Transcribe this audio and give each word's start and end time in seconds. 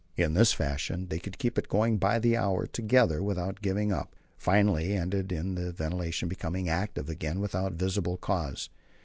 In 0.17 0.33
this 0.33 0.51
fashion 0.51 1.09
they 1.09 1.19
could 1.19 1.37
keep 1.37 1.59
it 1.59 1.69
going 1.69 1.99
by 1.99 2.17
the 2.17 2.35
hour 2.35 2.65
together 2.65 3.21
without 3.21 3.61
giving 3.61 3.93
up. 3.93 4.13
It 4.15 4.29
finally 4.41 4.95
ended 4.95 5.31
in 5.31 5.53
the 5.53 5.71
ventilation 5.71 6.27
becoming 6.27 6.67
active 6.67 7.07
again 7.07 7.39
without 7.39 7.73
visible 7.73 8.17
cause. 8.17 8.71